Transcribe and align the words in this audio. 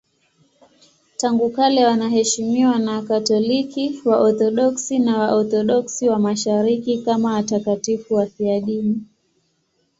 Tangu 1.17 1.49
kale 1.49 1.85
wanaheshimiwa 1.85 2.79
na 2.79 2.91
Wakatoliki, 2.91 4.01
Waorthodoksi 4.05 4.99
na 4.99 5.17
Waorthodoksi 5.19 6.09
wa 6.09 6.19
Mashariki 6.19 6.97
kama 6.97 7.33
watakatifu 7.33 8.13
wafiadini. 8.13 9.03